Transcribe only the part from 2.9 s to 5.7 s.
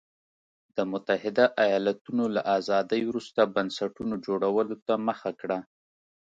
وروسته بنسټونو جوړولو ته مخه کړه.